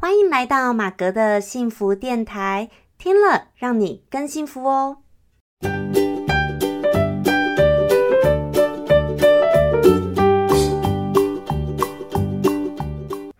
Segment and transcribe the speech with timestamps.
[0.00, 4.98] 欢迎来到马格的幸福电台，听了让你更幸福哦。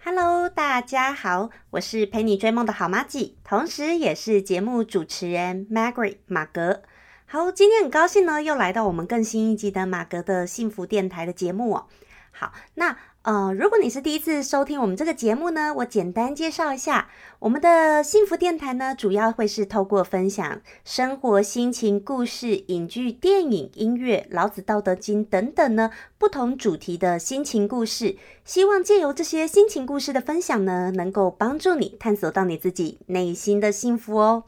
[0.02, 6.82] Hello，大家好，我是陪你追梦的好妈吉，同时也是节目主持人 Margaret 马格。
[7.26, 11.86] 好，今天很高兴呢，又来到我们更新一集的马格的幸福电台的节目哦。
[12.32, 12.96] 好，那。
[13.22, 17.10] 呃，如果你是第一次收听我们这个节目呢，我简单介绍一下，
[17.40, 34.44] 我们的幸福电台呢，主要会是透过分享生活心情、故事、影剧、电影、音乐、老子、道德经等等呢不同主题的心情故事，希望借由这些心情故事的分享呢，能够帮助你探索到你自己内心的幸福哦。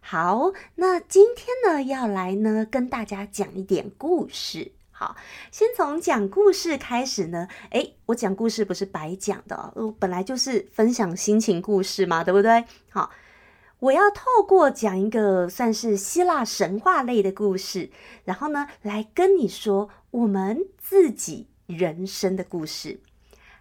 [0.00, 4.75] 好，那今天呢，要来呢跟大家讲一点故事。
[4.98, 5.14] 好，
[5.52, 7.46] 先从讲故事开始呢。
[7.68, 12.64] 诶，我讲故事不是白讲的，我本来就是分享心情故事嘛，对不对？
[12.88, 13.10] 好，
[13.78, 17.90] 我要透过讲一个算是希腊神话类的故事，
[18.24, 23.00] 然后呢，来跟你说我们自己人生的故事。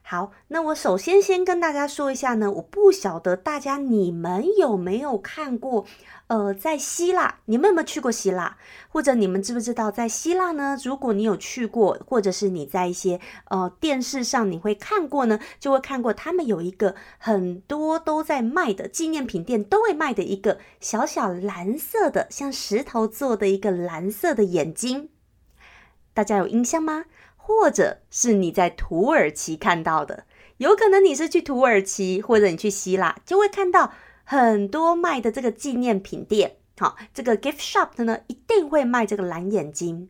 [0.07, 5.83] 好，那我首先先跟大家说一下呢，我不晓得大家你们有没有看过，
[6.27, 8.55] 呃，在希腊，你们有没有去过希腊？
[8.89, 10.77] 或者你们知不知道，在希腊呢？
[10.83, 25.09] 如果你有去过，或者是你在一些呃电视上你会看过呢，就会看过他们有一个很多都在卖的纪念品店都会卖的一个小小蓝色的，像石头做的一个蓝色的眼睛，
[26.13, 27.05] 大家有印象吗？
[27.47, 30.25] 或者是你在土耳其看到的，
[30.57, 33.93] 有可能你是去土耳其，或者你去希腊，就会看到
[34.23, 36.55] 很多卖的这个纪念品店。
[36.79, 40.09] 好，这个 gift shop 的呢，一定会卖这个蓝眼睛。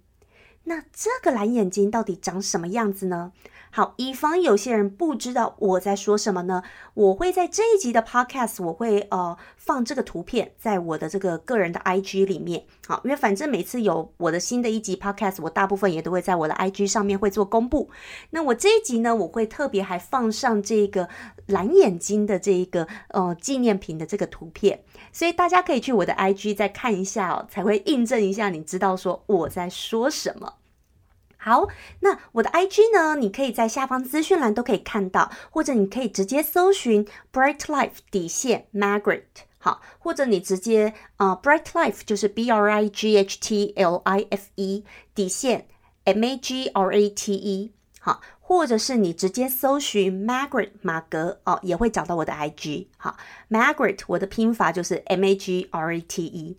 [0.63, 3.33] 那这个蓝眼睛到底长什么样子呢？
[3.75, 12.63] 好，以防有些人不知道我在说什么呢，我会在这一集的 podcast 我会呃放这个图片在我的这个个人的 IG 里面。
[12.87, 17.89] 好，因为反正每次有我的新的一集 podcast，我大部分也都会在我的 IG 上面会做公布。
[18.29, 21.09] 那我这一集呢，我会特别还放上这个
[21.47, 30.53] 蓝眼睛的这一个呃纪念品的这个图片，所以大家可以去我的 IG 再看一下哦，才会印证一下你知道说我在说什么。
[31.45, 31.67] 好，
[31.99, 33.17] 那我的 IG 呢？
[33.17, 39.25] 你可以在下方资讯栏都可以看到，或者你可以直接搜寻 Bright Life 底线 Margaret，
[39.59, 45.67] 好，或者你直接啊 Bright Life 就是 B R I G H T L I F E 底线
[46.05, 53.17] M A G R A T E，好，或者是你直接搜寻 Margaret 马格哦，也会找到我的 IG，好
[53.51, 56.57] ，Margaret 我的拼法就是 M A G R A T E，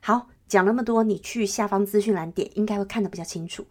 [0.00, 3.66] 好，讲那么多，你去下方资讯栏点，应该会看得比较清楚。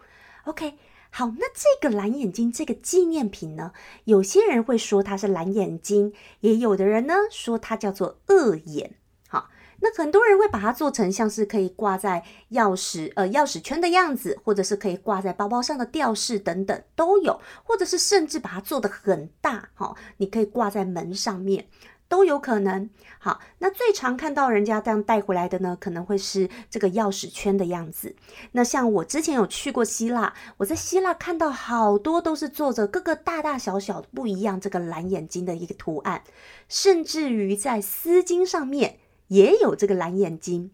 [0.47, 0.75] OK，
[1.09, 3.73] 好，那这个蓝眼睛这个纪念品呢？
[4.05, 8.95] 有些人会说它是蓝眼睛，也有的人呢说它叫做恶眼。
[9.27, 9.49] 好，
[9.81, 21.67] 那很多人会把它做成像是可以挂在钥匙呃钥匙圈的样子，或者是可以挂在包包上的吊饰等等都有，或者是甚至把它做的很大，哈，你可以挂在门上面。
[22.07, 22.89] 都有可能。
[23.19, 28.15] 好，那最常看到人家这样带回来的呢，可能会是这个钥匙圈的样子。
[28.53, 36.23] 那像我之前有去过希腊，我在希腊看到好多都是做着各个大大小小不一样这个蓝眼睛的一个图案，
[36.69, 40.71] 甚至于在丝巾上面也有这个蓝眼睛。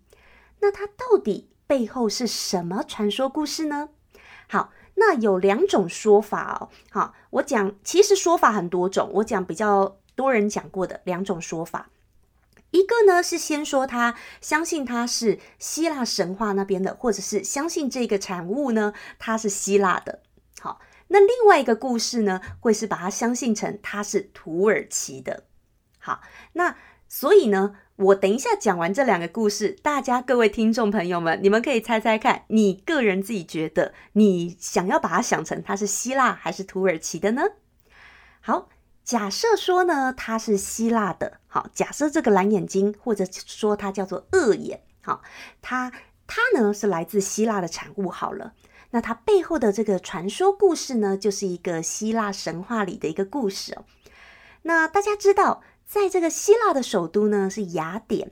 [0.60, 3.90] 那它到底背后是什么传说故事呢？
[4.48, 6.70] 好，那有两种说法哦。
[6.92, 9.98] 好，我讲其实说法很多种，我讲比较。
[10.16, 11.90] 多人讲过的两种说法，
[12.72, 20.22] 一个呢是先说他相信他是希腊神话那边的，或者是相信这个产物呢它是希腊的。
[20.60, 25.44] 好，那另外一个故事呢会是把它相信成它是土耳其的。
[26.00, 26.22] 好，
[26.54, 26.76] 那
[27.08, 37.44] 所以呢，我等一下讲完这两个故事，大家各位听众朋友们，你们可以猜猜看，你个人自己觉得你想要把它想成它是希腊还是土耳其的呢？
[38.42, 38.70] 好。
[39.04, 45.22] 假设说呢，它是希腊的，好，假设这个蓝眼睛，或者说它叫做恶眼，好，
[45.62, 45.92] 它
[46.26, 48.54] 它呢是来自希腊的产物，好了，
[48.92, 53.86] 那它背后的这个传说故事呢，就是一个希腊神话里的一个故事哦。
[54.62, 58.32] 那大家知道，在这个希腊的首都呢是雅典，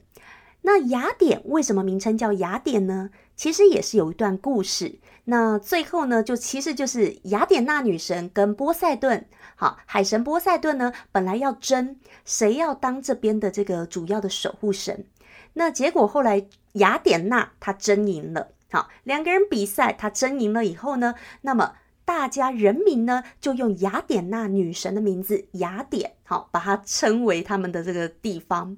[0.62, 3.10] 那雅典为什么名称叫雅典呢？
[3.42, 5.00] 其实也是有一段故事。
[5.24, 15.06] 那最后呢，就其实就是雅典娜女神跟波塞顿，好，海神波塞顿呢，本来要争谁要当这边的这个主要的守护神。
[15.54, 21.74] 那结果后来雅典娜她争赢了，好，两个人比赛，她争赢了以后呢，那么。
[22.04, 28.76] 大家人民呢就用雅典娜女神的名字雅典，好，把它称为他们的这个地方。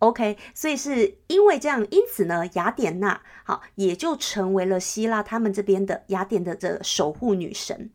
[0.00, 7.90] OK，所以是因为这样，因此呢，雅典娜好也就成为了希腊他们这边的雅典的这守护女神。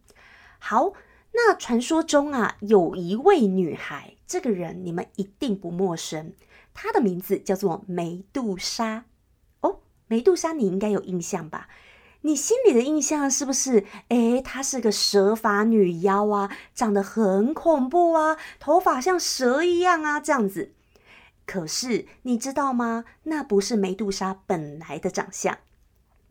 [0.59, 0.93] 好，
[1.33, 6.33] 那传说中啊，有一位女孩，这个人你们一定不陌生，
[6.75, 9.05] 她的名字叫做梅杜莎。
[9.61, 11.67] 哦，梅杜莎你应该有印象吧？
[12.21, 13.83] 你心里的印象是不是？
[14.09, 20.73] 诶，她是个蛇发女妖啊，长得很恐怖啊，头发像蛇一样啊，这样子。
[21.45, 23.05] 可是你知道吗？
[23.23, 25.59] 那不是梅杜莎本来的长相。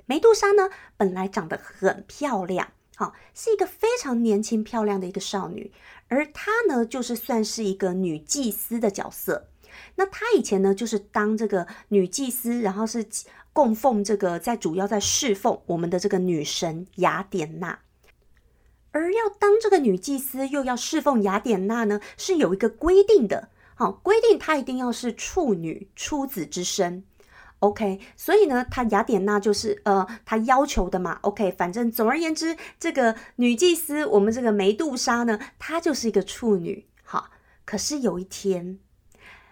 [0.06, 5.72] 梅杜莎呢，本来长得很漂亮，好，是一个非常年轻漂亮的一个少女。
[6.08, 9.48] 而她呢，就是算是一个女祭司的角色。
[9.94, 13.06] 那她以前呢，就是当这个女祭司，然后是
[13.52, 17.78] 供奉这个，在主要在侍奉我们的这个女神雅典娜。
[18.90, 23.48] 而要当这个女祭司，又要侍奉雅典娜呢，是有一个规定的。
[23.76, 27.02] 好，规定她一定要是处女出子之身
[27.58, 36.86] ，OK，所以呢，她雅典娜就是呃，她要求的嘛，OK，反正总而言之，这个女祭司，我们这个梅杜莎呢，她就是一个处女。
[37.02, 37.30] 好，
[37.64, 38.78] 可是有一天，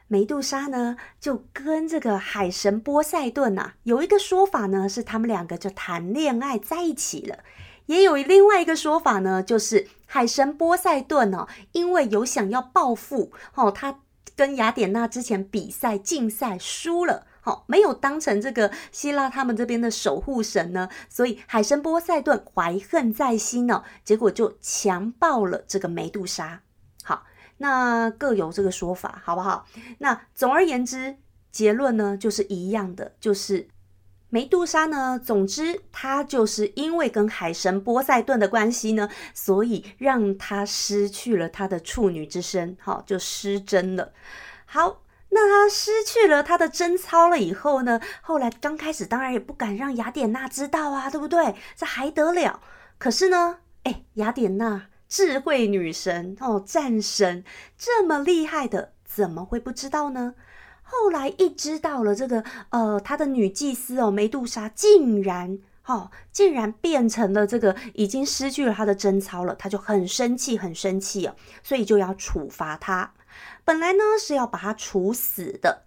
[0.06, 7.40] 梅杜莎呢就跟这个海神波塞顿呐，有一个说法呢是他们两个就谈恋爱在一起了，
[7.86, 13.98] 也有另外一个说法呢，就是海神波塞顿哦，因为有想要报复哦，他。
[14.42, 26.60] 跟雅典娜之前比赛竞赛输了，好没有当成这个希腊他们这边的守护神呢，所以海神波塞顿怀恨在心呢，结果就强暴了这个梅杜莎。
[27.04, 27.22] 好，
[27.58, 29.64] 那各有这个说法，好不好？
[29.98, 31.18] 那总而言之，
[31.52, 33.68] 结论呢就是一样的，就是。
[34.34, 35.20] 梅杜莎呢？
[35.22, 44.14] 总之，她就是因为跟海神波塞顿的关系呢，所以让她失去了她的处女之身，好，就失贞了。
[44.64, 51.54] 好，那她失去了她的贞操了以后呢，后来刚开始当然也不敢让雅典娜知道啊，对不对？
[51.76, 52.62] 这还得了？
[52.96, 57.44] 可是呢，哎，雅典娜智慧女神哦，战神
[57.76, 60.32] 这么厉害的，怎么会不知道呢？
[60.92, 73.14] 后来一知道了这个，呃，他的女祭司哦，梅杜莎竟然，哦，竟然变成了这个已经失去了他的贞操了，他就很生气，很生气哦，所以就要处罚他。
[73.64, 75.84] 本来呢是要把他处死的，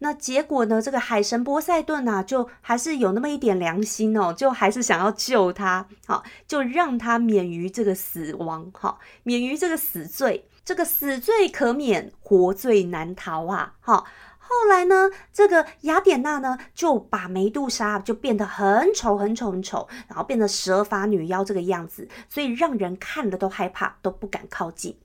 [0.00, 10.48] 那结果呢，这个海神波塞顿呐，就还是有那么一点良心哦，就还是想要救他，好，就让他免于这个死亡，哈，免于这个死罪。
[10.64, 14.04] 这个死罪可免，活罪难逃啊，哈。
[14.48, 24.96] 后来呢，这个雅典娜呢就把梅杜莎就变得很丑很丑很丑，然后变得蛇发女妖这个样子，所以让人看了都害怕，都不敢靠近。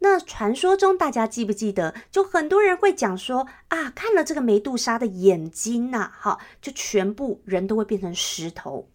[0.00, 1.94] 那传说中大家记不记得？
[2.10, 8.90] 就很多人会讲说啊，看了这个梅杜莎的眼睛呐，哈，就全部人都会变成石头。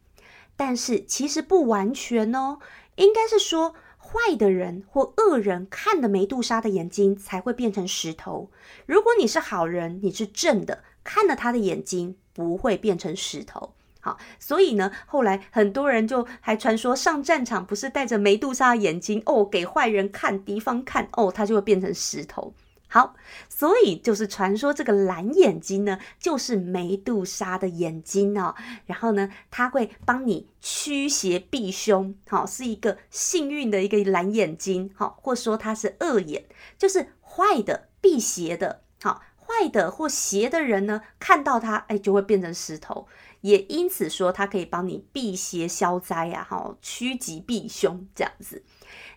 [0.55, 2.59] 但是其实不完全哦，
[2.95, 3.73] 应该是说。
[4.11, 8.49] 坏的人或恶人看了梅杜莎的眼睛才会变成石头。
[8.87, 13.75] 如果你是好人，你是正的，看了他的眼睛不会变成石头。
[14.01, 22.53] 好，所以呢，后来很多人就还传说上战场不是带着梅杜莎的眼睛哦，给坏人看、敌方看哦，他就会变成石头。
[22.91, 23.15] 好，
[23.47, 28.55] 所以就是传说这个蓝眼睛呢，就是梅杜莎的眼睛哦。
[28.87, 36.45] 然后呢，它会帮你驱邪避凶，好，是一个幸运的一个蓝眼睛，好，或说它是恶眼，
[36.79, 43.07] 就是坏的辟邪的，好，坏的或邪的人呢，看到它，哎，就会变成石头。
[43.41, 48.63] 也因此说，它可以帮你辟邪消灾呀，好，趋吉避凶这样子。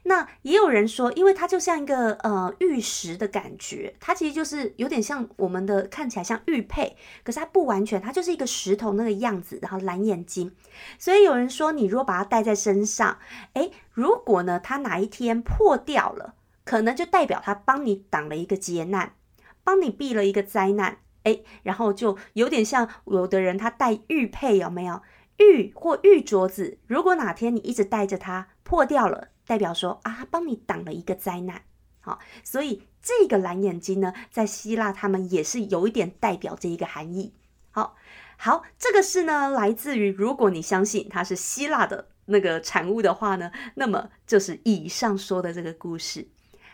[0.04, 10.52] 那也有人说，因为它就像一个呃玉石的感觉，它其实就是有点像我们的看起来像玉佩，可是它不完全，它就是一个石头那个样子，然后蓝眼睛。
[10.98, 13.18] 所以有人说，你如果把它戴在身上，
[13.52, 19.14] 诶，如果呢它哪一天破掉了，可能就代表它帮你挡了一个劫难，
[19.62, 25.00] 帮你避了一个灾难，诶，然后就有点像有的人他戴玉佩有没有
[25.38, 26.78] 玉或玉镯子？
[26.88, 29.28] 如果哪天你一直戴着它破掉了。
[29.52, 31.60] 代表说啊，帮你挡了一个灾难，
[32.00, 37.34] 好，所以这个蓝眼睛呢，在希腊他们也是有一点代表这一个含义。
[37.70, 37.94] 好，
[38.38, 46.28] 好，这个是呢，来自于如果你相信它是希腊的那个产物的话呢，那么就是以上说的这个故事。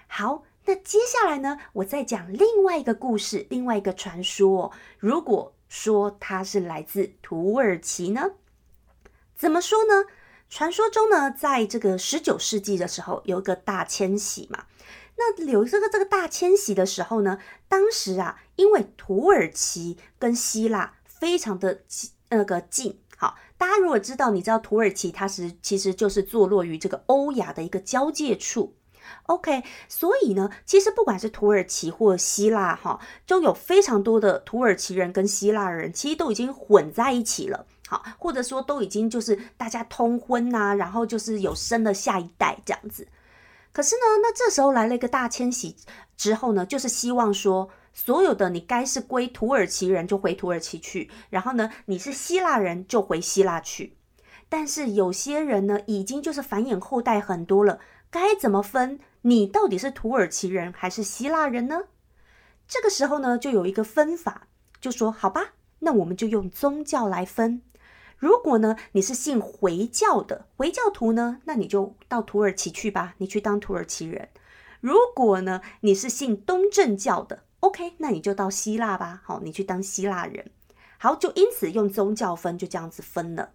[0.07, 4.71] 好，那接下来呢，我再讲另外一个故事，另外一个传说。
[5.01, 8.35] 如果说它是来自土耳其呢，
[9.35, 10.05] 怎么说呢？
[10.49, 14.65] 传说中呢，在这个十九世纪的时候，有一个大迁徙嘛。
[15.17, 17.39] 那有这个这个大迁徙的时候呢，
[17.69, 28.75] 当时啊，因为土耳其跟希腊非常的近那个近，好，大家如果知道，你知道土耳其它是其实就是坐落于这个欧亚的一个交界处。
[29.25, 43.09] OK，所以呢，其实不管是土耳其或希腊，哈，都有非常多的土耳其人跟希腊人，其实都已经混在一起了，好，或者说都已经就是大家通婚呐，然后就是有生了下一代这样子。
[43.73, 45.75] 可是呢，那这时候来了一个大迁徙
[46.15, 53.95] 之后呢，就是希望说，所有的你该是归土耳其人就回土耳其去，然后呢，你是希腊人就回希腊去。
[54.51, 57.81] 但是有些人呢，已经就是繁衍后代很多了。
[58.11, 58.99] 该怎么分？
[59.23, 61.85] 你到底是土耳其人还是希腊人呢？
[62.67, 64.47] 这个时候呢，就有一个分法，
[64.81, 67.63] 就说好吧，那我们就用宗教来分。
[68.19, 74.29] 如果呢你是信回教的回教徒呢，那你就到土耳其去吧，你去当土耳其人。
[74.81, 80.51] 如果呢你是信东正教的，OK，那你就到希腊吧，好，你去当希腊人。
[80.99, 83.51] 好，就因此用宗教分，就这样子分了。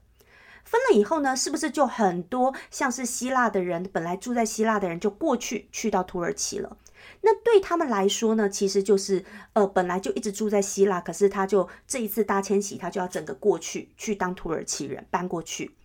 [0.64, 6.78] 分了以后呢，是不是就很多像是希腊的人，本来住在希腊的人就过去去到土耳其了？
[7.22, 15.76] 那对他们来说呢，其实就是呃，本来就一直住在希腊，可是他就这一次大迁徙，他就要整个过去去当土耳其人搬过去。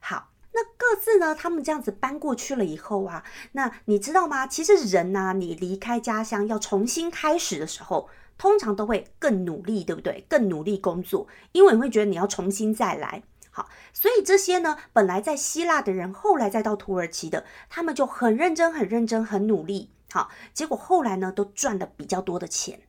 [0.00, 3.22] 好，那各自呢，他们这样子搬过去了以后啊，
[3.52, 4.46] 那你知道吗？
[4.46, 10.24] 其实人呢，你离开家乡要重新开始的时候，通常都会更努力，对不对？
[10.28, 13.22] 更努力工作，因为你会觉得你要重新再来。
[13.52, 19.90] 好，所以这些呢，本来在希腊的人，后来再到土耳其的，他们就很认真、很认真、很努力。
[20.12, 22.80] 好，结果后来呢，都赚了比较多的钱。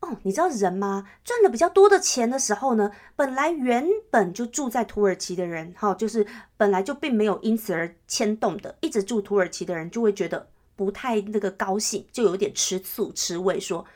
[0.00, 1.08] 哦，你知道人吗？
[1.24, 13.86] 赚了比较多的钱的时候呢，本来原本就住在土耳其的人，哈，就是本来就并没有因此而牵动的，一直住土耳其的人就会觉得不太那个高兴，就有点吃醋、吃味，说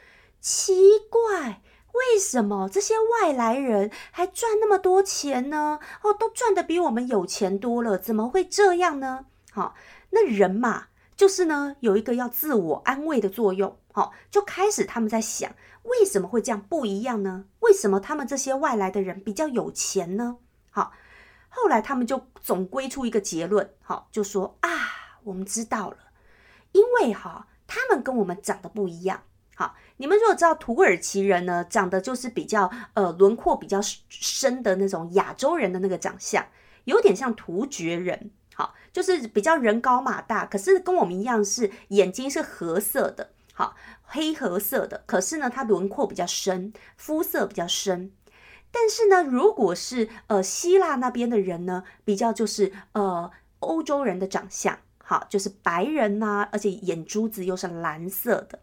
[0.40, 0.74] 奇
[1.10, 1.60] 怪。
[1.94, 5.80] 为什么这些外来人还赚那么多钱呢？
[6.02, 9.26] 哦，都赚的比我们有钱多了，怎么会这样呢？
[9.50, 9.74] 好，
[10.10, 10.86] 那人嘛，
[11.18, 13.76] 就是呢，有一个要自我安慰的作用。
[13.92, 17.46] 好，就开始他们在想，为什么会这样不一样呢？
[17.58, 20.36] 为什么他们这些外来的人比较有钱呢？
[20.70, 20.92] 好，
[21.48, 24.70] 后来他们就总归出一个结论，好，就说啊，
[25.24, 25.96] 我们知道了，
[26.70, 29.24] 因为哈，他们跟我们长得不一样。
[29.56, 36.46] 好，你们如果知道土耳其人呢，长得就是比较呃轮廓比较深的那种亚洲人的那个长相，
[36.84, 38.30] 有点像突厥人。
[38.58, 45.04] 好，就是比较人高马大，可是跟我们一样是眼睛是褐色的，好黑褐色的。
[45.06, 48.10] 可是呢，它轮廓比较深，肤色比较深。
[48.72, 58.58] 但是呢，如果是呃希腊那边的人呢，比较就是呃欧洲人的长相，好就是白人呐，而且眼珠子又是蓝色的。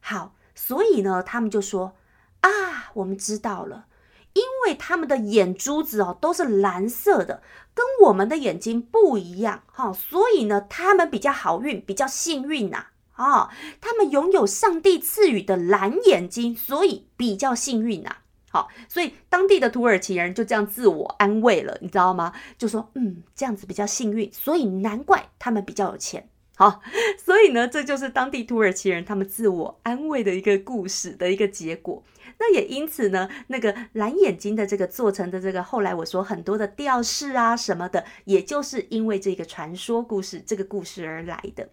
[0.00, 1.94] 好，所以呢，他们就说
[2.40, 2.50] 啊，
[2.94, 3.88] 我们知道了，
[4.34, 13.50] 因为他们的眼珠子哦都是蓝色的，跟我们的眼睛不一样，哈，所以呢，他们比较好运，比较幸运呐，啊，
[13.80, 18.16] 他们拥有上帝赐予的蓝眼睛，所以比较幸运呐，
[18.50, 22.32] 好，所以当地的土耳其人就这样自我安慰了，你知道吗？
[22.58, 26.28] 就说嗯，这样子比较幸运，所以难怪他们比较有钱。
[26.56, 26.80] 好，
[27.18, 32.04] 所以呢，这就是当地土耳其人他们自我安慰的一个故事的一个结果。
[32.38, 41.70] 那也因此呢，那个蓝眼睛的这个做成的这个，后来我说很多的吊饰啊什么的，也就是因为这个传说故事这个故事而来的。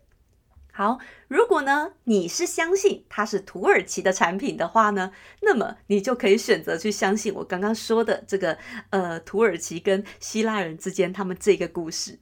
[0.73, 8.57] 好，如果呢你是相信它是土耳其的产品的话呢，那么你就可以选择去相信我刚刚说的这个
[8.91, 12.19] 呃土耳其跟希腊人之间他们这个故事。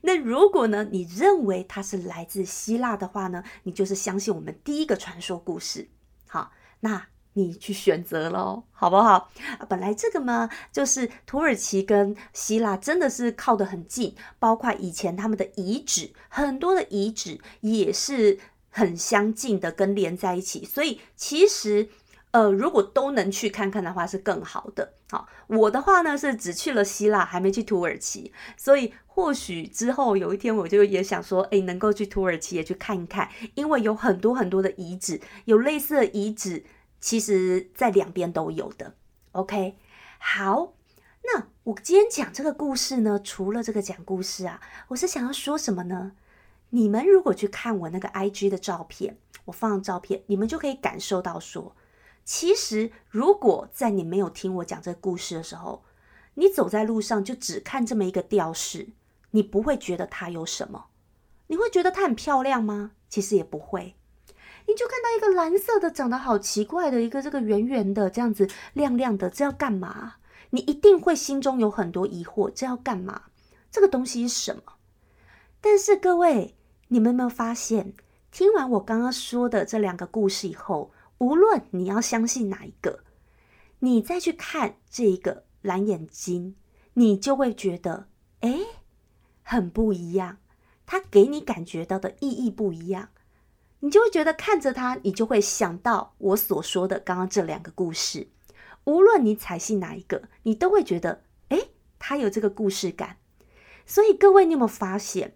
[0.00, 0.88] 那如果呢？
[0.90, 3.44] 你认为它是来自希腊的话呢？
[3.64, 5.90] 你就是相信我们第一个传说故事。
[6.26, 9.30] 好，那你去选择喽，好不好？
[9.68, 18.38] 本来这个嘛，就是土耳其跟希腊真的是靠得很近，包括以前他们的遗址，很多的遗址也是
[18.70, 20.64] 很相近的，跟连在一起。
[20.64, 21.88] 所以其实。
[22.32, 24.94] 呃，如果都能去看看的话，是更好的。
[25.10, 36.64] 好，我的话呢是只去了希腊，还没去土耳其，所以或许之后有一天我就也想说，哎，能够去土耳其也去看一看，因为有很多很多的遗址，有类似的遗址，
[37.02, 38.94] 其实在两边都有的。
[39.32, 39.76] OK，
[40.18, 40.72] 好，
[41.24, 46.12] 那我今天讲这个故事呢，除了这个讲故事啊，我是想要说什么呢？
[46.70, 51.76] 你们如果去看我那个 IG 的照片，我放的照片，你们就可以感受到说。
[52.24, 55.82] 其实，如果在你没有听我讲这个故事的时候，
[56.34, 58.90] 你走在路上就只看这么一个吊饰，
[59.32, 60.86] 你不会觉得它有什么。
[61.48, 62.92] 你会觉得它很漂亮吗？
[63.08, 63.96] 其实也不会。
[64.66, 70.14] 你就看到一个蓝色的，长得好奇怪的一个这个圆圆的，这样子亮亮的，这要干嘛？
[70.50, 73.22] 你一定会心中有很多疑惑，这要干嘛？
[73.70, 74.62] 这个东西是什么？
[75.60, 76.54] 但是各位，
[76.88, 77.94] 你们有没有发现，
[78.30, 83.00] 听完我刚刚说的这两个故事以后，无论你要相信哪一个，
[83.78, 86.56] 你再去看这一个蓝眼睛，
[86.94, 88.08] 你就会觉得，
[88.40, 88.58] 哎，
[89.42, 90.38] 很不一样。
[90.84, 93.08] 它给你感觉到的意义不一样。
[93.84, 98.28] 你就会觉得看着它，你就会想到我所说的刚刚这两个故事。
[98.84, 103.16] 无论你采信哪一个，你都会觉得，哎，它有这个故事感。
[103.84, 105.34] 所以各位，你有没有发现，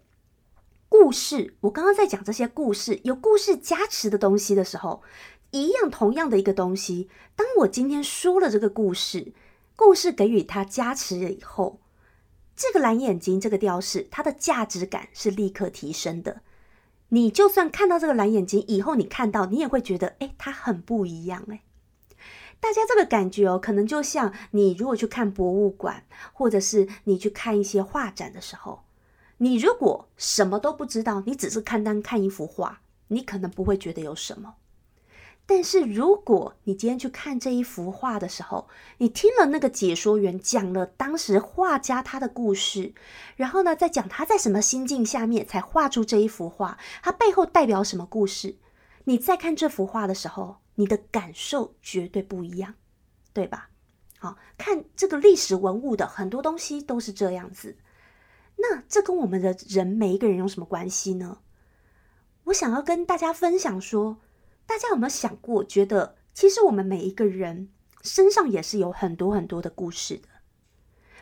[0.87, 1.55] 故事？
[1.61, 5.03] 我刚刚在讲这些故事，有故事加持的东西的时候，
[5.51, 7.09] 一样同样的一个东西。
[7.35, 9.33] 当我今天说了这个故事，
[9.75, 11.81] 故事给予它加持了以后，
[12.55, 16.41] 这个蓝眼睛这个吊饰，它的价值感是立刻提升的。
[17.09, 21.61] 你就算看到这个蓝眼睛以后，你看到你也会觉得，哎，它很不一样，哎。
[22.59, 28.81] 大家这个感觉哦，可能就像你如果去看博物馆，或者是你去看一些画展的时候，
[29.37, 34.55] 你如果什么都不知道，你只是看单看一幅画，你可能不会觉得有什么。
[35.49, 42.93] 但是如果你今天去看这一幅画的时候，你听了那个解说员讲了当时画家他的故事，
[43.37, 48.57] 然后呢，再讲他在什么心境下面才画出这一幅画，他背后代表什么故事，
[49.05, 52.73] 你再看这幅画的时候，你的感受绝对不一样，
[53.31, 53.69] 对吧？
[54.19, 57.77] 好看这个历史文物的很多东西都是这样子，
[58.57, 61.37] 那这跟我们的人每一个人有什么关系呢？
[62.43, 64.17] 我想要跟大家分享说。
[64.67, 67.69] 大家有没有想过，觉得其实我们每一个人
[68.03, 70.27] 身上也是有很多很多的故事的。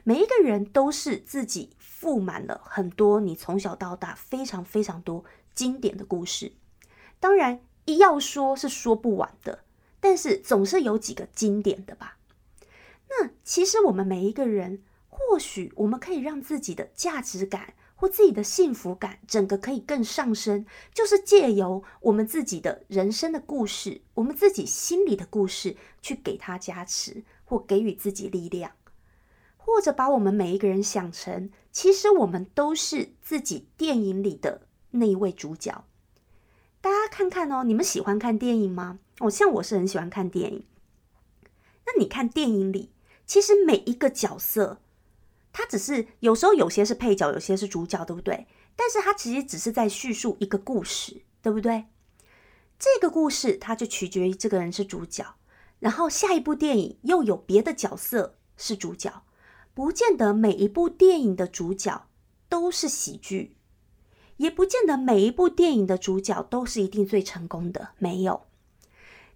[0.03, 5.23] 每一个人都是自己富满了很多你从小到大非常非常多
[5.53, 6.53] 经典的故事。
[7.19, 9.63] 当然，一要说是说不完的，
[9.99, 12.17] 但是总是有几个经典的吧。
[13.09, 17.75] 那其实我们每一个人，或许我们可以让自己的价值感。
[17.96, 28.74] 或自己的幸福感，整个可以更上升，就是借由我们自己的人生的故事，我们自己心里的故事，去给他加持，或给予自己力量，
[29.58, 35.86] 或者把我们每一个人想成，其实我们都是自己电影里的那一位主角。
[36.81, 39.00] 大家看看哦，你们喜欢看电影吗？
[39.20, 40.66] 哦，像我是很喜欢看电影。
[41.86, 42.92] 那你看电影里，
[43.25, 44.81] 其实每一个角色。
[45.57, 48.46] 他只是有时候有些是配角，有些是主角，对不对？
[48.75, 51.85] 但是他其实只是在叙述一个故事，对不对？
[52.77, 55.37] 这个故事它就取决于这个人是主角，
[55.79, 59.24] 然后下一部电影又有别的角色是主角，
[59.74, 62.05] 不见得每一部电影的主角
[62.50, 63.55] 都是喜剧，
[64.35, 68.46] 也不见得每一部电影的主角都是一定最成功的，没有。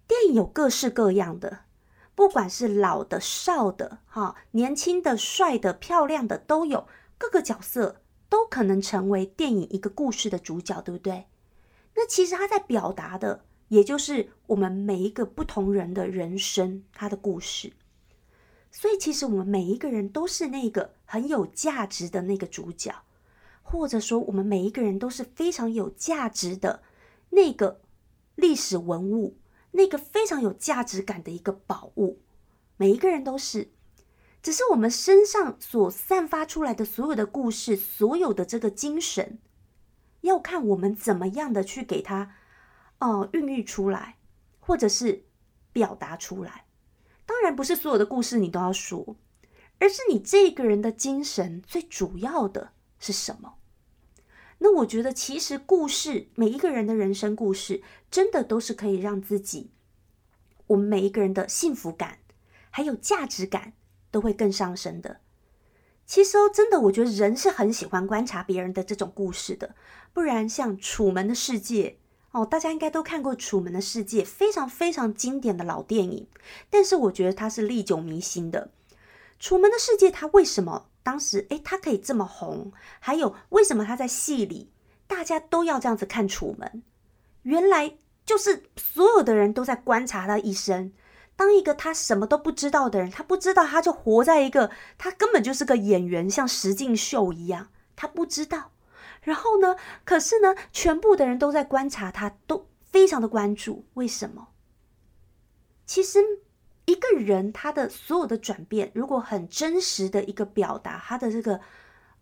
[0.06, 1.60] 电影有各式各样的。
[2.20, 11.28] 不管是老的、少的，哈，年轻的、帅的、漂亮的，都有各个角色都可能成为电影一个故事的主角，对不对？
[11.94, 17.72] 那其实他在表达的，也就是我们每一个不同人的人生，他的故事。
[18.70, 22.94] 所以，其实我们每一个人都是那个很有价值的那个主角，
[23.62, 26.82] 或者说，我们每一个人都是非常有价值的
[27.30, 27.80] 那个
[28.34, 29.38] 历史文物。
[29.72, 32.20] 那个非常有价值感的一个宝物，
[32.76, 33.70] 每一个人都是，
[34.42, 39.38] 只是我们身上所散发出来的所有的故事，所有的这个精神，
[40.22, 42.34] 要看我们怎么样的去给它，
[42.98, 44.16] 哦，孕育出来，
[44.58, 45.24] 或者是
[45.72, 46.66] 表达出来。
[47.24, 49.16] 当然，不是所有的故事你都要说，
[49.78, 53.54] 而是你这个人的精神最主要的是什么？
[54.62, 59.70] 那我觉得，其实故事，每一个人的人生故事，真的都是可以让自己，
[60.68, 62.18] 我们每一个人的幸福感，
[62.68, 63.72] 还有价值感，
[64.10, 65.20] 都会更上升的。
[66.06, 69.74] 其实哦，真的，我觉得人是很喜欢观察别人的这种故事的。
[70.12, 71.98] 不然，像《楚门的世界》
[72.38, 76.26] 哦，大家应该都看过《楚门的世界》，非常非常经典的老电影。
[76.68, 78.70] 但是，我觉得它是历久弥新的。
[79.38, 80.89] 《楚门的世界》它为什么？
[81.10, 82.70] 当时，哎，他可以这么红，
[83.00, 84.70] 还有为什么他在戏里
[85.08, 86.84] 大家都要这样子看楚门？
[87.42, 90.92] 原来就是所有的人都在观察他一生。
[91.34, 98.70] 当一个他什么都不知道的人，他不知道，他就活在一个他根本就是个演员，像石敬秀一样，他不知道。
[99.22, 103.84] 然后呢，可是呢，全部的人都在观察他，都非常的关注。
[103.94, 104.50] 为什么？
[105.84, 106.20] 其实。
[106.86, 111.60] 一个人他的所有的转变，如果很真实的一个表达，他的这个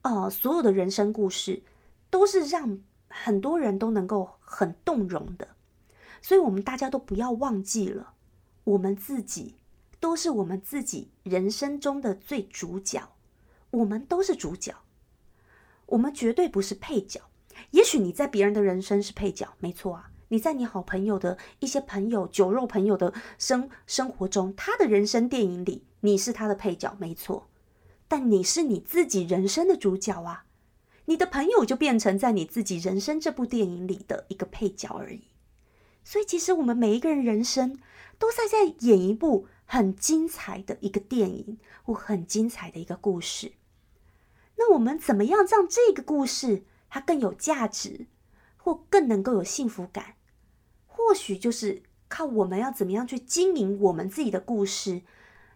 [0.02, 1.62] 呃，所有的人生故事
[2.10, 5.48] 都是让很多人都能够很动容的。
[6.20, 8.14] 所以，我们大家都不要忘记了，
[8.64, 9.56] 我们自己
[10.00, 13.12] 都是我们自己人生中的最主角，
[13.70, 14.74] 我们都是主角，
[15.86, 17.20] 我们绝对不是配角。
[17.70, 20.10] 也许你在别人的人生是配角，没错啊。
[20.28, 27.48] 你在你好朋友的一些朋友、酒肉朋友的生生活中，他的人生电影里，你是他的配角，没错。
[28.06, 30.44] 但你是你自己人生的主角啊！
[31.06, 35.24] 你的朋友就变成在你自己人生这部电影里的一个配角而已。
[36.04, 37.78] 所以，其实我们每一个人人生
[38.18, 43.52] 都在在演一部很精彩的一个电影，或很精彩的一个故事。
[44.56, 48.06] 那我们怎么样让这个故事它更有价值，
[48.58, 50.14] 或更能够有幸福感？
[50.98, 55.02] 或许就是靠我们要怎么样去经营我们自己的故事，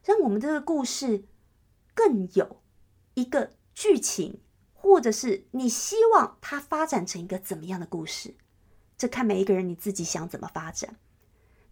[0.04, 1.24] 让我们这个故事
[1.94, 2.62] 更有
[3.14, 4.40] 一个剧情，
[4.72, 8.36] 或者是你希望它发展成一个怎么样的故事？
[8.96, 10.94] 这看每一个人你自己想怎么发展，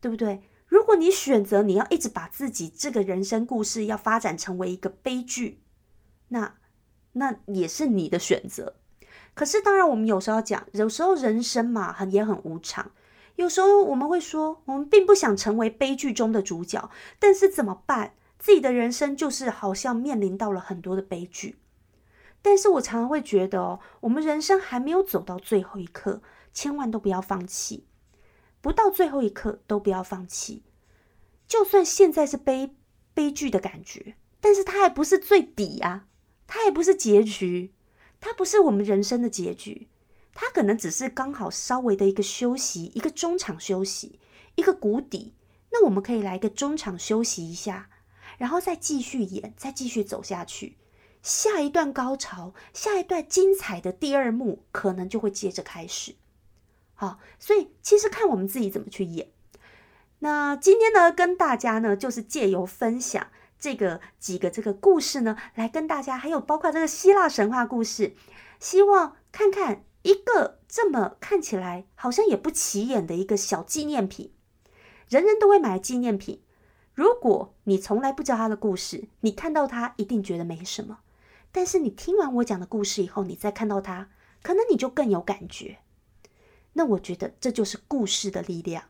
[0.00, 0.42] 对不对？
[0.66, 5.62] 如果你选择你要一直把自己这个人生故事要发展成为一个悲剧，
[6.28, 6.56] 那
[7.12, 8.74] 那也是你的选择。
[9.32, 12.90] 可是当然，我们有时候讲，有时候人生嘛，很也很无常。
[13.40, 18.12] 有时候我们会说，我们并不想成为悲剧中的主角，但是怎么办？
[18.38, 21.56] 自己的人生就是好像面临到了很多的悲剧。
[22.42, 26.20] 但是我常常会觉得，哦，我们人生还没有走到最后一刻。
[26.52, 27.86] 千万都不要放弃，
[28.60, 30.64] 不到最后一刻都不要放弃。
[31.46, 32.76] 就算现在是悲
[33.14, 36.08] 悲剧的感觉，但是它还不是最底啊，
[36.46, 37.72] 它也不是结局，
[38.20, 39.88] 它不是我们人生的结局，
[40.34, 44.20] 他可能只是刚好稍微的一个休息，一个中场休息，
[44.54, 45.34] 一个谷底。
[45.72, 47.90] 那我们可以来一个中场休息一下，
[48.38, 50.76] 然后再继续演，再继续走下去。
[51.22, 56.16] 下一段高潮，下一段精彩的第二幕，可能就会接着开始。
[56.94, 59.28] 好，所以其实看我们自己怎么去演。
[60.20, 68.14] 那今天呢，跟大家呢，就是借由分享这个几个这个故事呢，来跟大家，还有包括这个希腊神话故事，
[68.58, 74.32] 希望看看一个这么看起来好像也不起眼的一个小纪念品，
[75.08, 76.42] 人人都会买纪念品。
[76.94, 80.98] 如果你从来不知道他的故事，你看到他一定觉得没什么，
[81.52, 84.10] 但是你听完我讲的故事以后，你再看到他，
[84.42, 85.78] 可能你就更有感觉。
[86.74, 88.84] 那我觉得这就是故事的力量。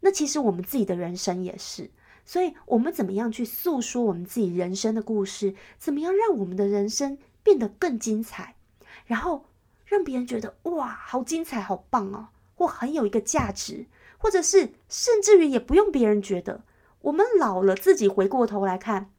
[0.00, 1.90] 那其实我们自己的人生也是，
[2.24, 5.54] 所以我们怎么样去诉说我们自己人生的故事？
[5.78, 8.56] 怎么样让我们的人生变得更精彩？
[9.04, 9.46] 然后
[9.90, 13.86] 让别人觉得哇，好精彩，好棒哦，或很有一个价值，
[14.18, 16.62] 或者是甚至于也不用别人觉得，
[17.00, 19.10] 我们老了自己回过头来看，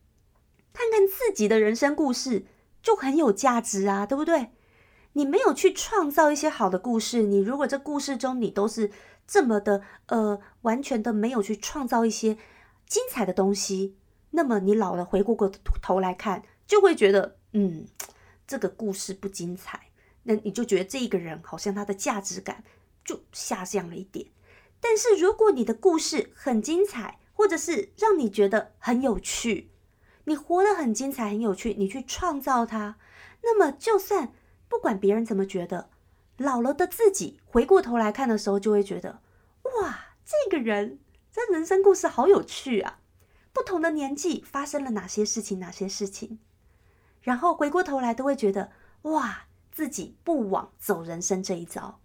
[0.72, 2.46] 看看自己的人生故事
[2.82, 4.52] 就很有价值啊，对不对？
[5.12, 8.92] 你没有去创造一些好的故事，你如果这故事中你都是
[9.28, 12.38] 这么的呃，完全的没有去创造一些
[12.88, 13.98] 精彩的东西，
[14.30, 17.86] 那么你老了回过过头来看，就会觉得嗯，
[18.48, 19.91] 这个故事不精彩，
[20.24, 22.64] 那你就觉得这一个人好像他的价值感
[23.04, 24.28] 就下降了一点。
[24.80, 29.72] 但是如果你的故事很精彩，或者是让你觉得很有趣，
[30.26, 32.98] 你活得很精彩很有趣，你去创造它，
[33.44, 34.34] 那么就算。
[34.68, 35.90] 不管别人怎么觉得，
[36.38, 39.22] 老了的自己回过头来看的时候，就会觉得
[39.64, 43.02] 哇，这个人这人生故事好有趣啊！
[43.52, 46.40] 不同的年纪发生了哪些事情，哪些事情，
[47.22, 52.00] 然后回过头来都会觉得哇，自己不枉走人生这一遭。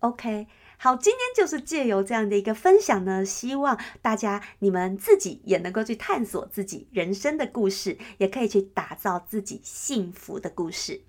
[0.00, 0.46] OK，
[0.78, 11.02] 好，今天就是借由这样的一个分享呢，希望大家你们自己也能够去探索自己人生的故事，也可以去打造自己幸福的故事。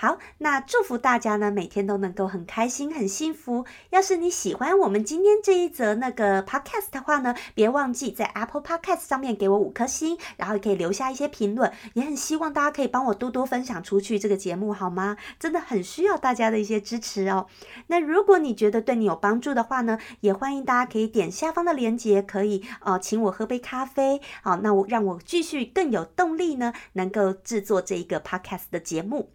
[0.00, 3.64] 好，那祝福大家呢，每天都能够很开心、很幸福。
[3.90, 11.72] 要是你喜欢我们今天这一则那个 podcast 的话呢，别忘记在 Apple Podcast 上面给我五颗星，然后也可以留下一些评论。
[11.94, 15.16] 也很希望大家可以帮我多多分享出去这个节目，好吗？
[15.40, 17.48] 真的很需要大家的一些支持哦。
[17.88, 24.20] 那如果你觉得对你有帮助的话呢，也欢迎大家可以点下方的链接，可以呃请我喝杯咖啡。
[24.42, 29.30] 好，那我让我继续更有动力呢，能够制作这一个 podcast 的节目。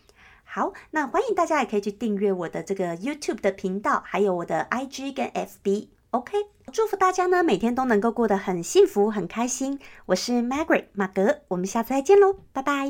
[0.54, 5.88] 好，那欢迎大家也可以去订阅我的这个 YouTube 的频道，还有我的 IG 跟 FB。
[6.12, 6.38] OK，
[6.72, 9.80] 祝福大家呢每天都能够过得很幸福、很开心。
[10.06, 12.88] 我是 Margaret 马格，我们下次再见喽，拜拜。